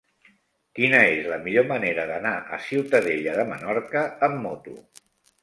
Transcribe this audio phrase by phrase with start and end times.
[0.77, 4.77] Quina és la millor manera d'anar a Ciutadella de Menorca amb moto?